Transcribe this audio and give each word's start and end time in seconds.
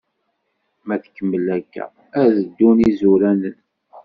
Ma 0.85 0.95
tkemmel 1.03 1.47
akka, 1.57 1.85
ad 2.21 2.29
d-ddun 2.35 2.77
izuranen. 2.89 3.57